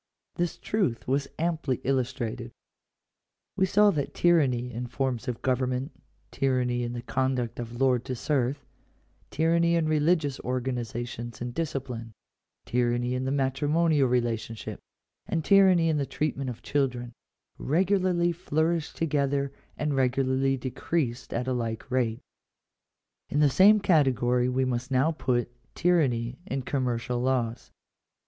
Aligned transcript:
This 0.33 0.57
truth 0.57 1.07
was 1.07 1.27
amply 1.37 1.79
illustrated 1.83 2.49
(pp. 3.55 3.55
161 3.55 3.61
and 3.61 3.61
178). 3.61 3.61
We 3.61 3.65
saw 3.67 3.91
that 3.91 4.13
tyranny 4.15 4.73
in 4.73 4.87
forms 4.87 5.27
of 5.27 5.41
govern 5.43 5.69
ment, 5.69 5.91
tyranny 6.31 6.81
in 6.81 6.93
the 6.93 7.03
conduct 7.03 7.59
of 7.59 7.79
lord 7.79 8.03
to 8.05 8.15
serf, 8.15 8.65
tyranny 9.29 9.75
in 9.75 9.87
religious 9.87 10.39
organizations 10.39 11.39
and 11.39 11.53
discipline, 11.53 12.13
tyranny 12.65 13.13
in 13.13 13.25
the 13.25 13.31
matrimonial 13.31 14.09
rela 14.09 14.33
tionship, 14.33 14.79
and 15.27 15.45
tyranny 15.45 15.87
in 15.87 15.97
the 15.97 16.07
treatment 16.07 16.49
of 16.49 16.63
children, 16.63 17.13
regularly 17.59 18.31
flourished 18.31 18.95
together 18.97 19.53
and 19.77 19.95
regularly 19.95 20.57
decreased 20.57 21.31
at 21.31 21.47
a 21.47 21.53
like 21.53 21.91
rate. 21.91 22.21
In 23.29 23.39
the 23.39 23.51
same 23.51 23.79
category 23.79 24.49
we 24.49 24.65
must 24.65 24.89
now 24.89 25.11
put— 25.11 25.51
tyranny 25.75 26.39
in 26.47 26.63
commercial 26.63 27.21
laws. 27.21 27.69